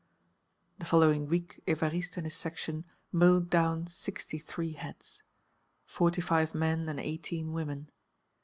The 0.79 0.85
following 0.85 1.27
week 1.27 1.61
Évariste 1.67 2.17
and 2.17 2.25
his 2.25 2.33
section 2.33 2.85
mowed 3.11 3.51
down 3.51 3.85
sixty 3.85 4.39
three 4.39 4.73
heads 4.73 5.21
forty 5.85 6.21
five 6.21 6.55
men 6.55 6.89
and 6.89 6.99
eighteen 6.99 7.53
women. 7.53 7.91